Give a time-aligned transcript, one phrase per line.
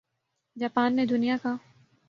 [0.55, 1.55] Japan نے دنیا کا